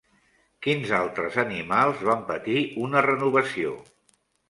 Quins 0.67 0.93
altres 1.01 1.37
animals 1.45 2.03
van 2.09 2.27
patir 2.33 2.59
una 2.89 3.09
renovació? 3.11 3.81